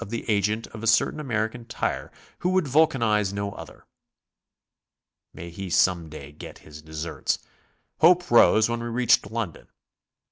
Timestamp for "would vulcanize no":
2.49-3.51